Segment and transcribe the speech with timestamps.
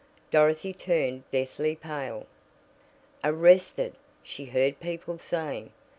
[0.31, 2.25] Dorothy turned deathly pale.
[3.23, 3.93] "Arrested!"
[4.23, 5.73] she heard people saying.